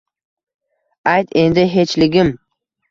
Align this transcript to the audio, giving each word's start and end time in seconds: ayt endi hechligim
ayt 1.13 1.27
endi 1.41 1.63
hechligim 1.77 2.35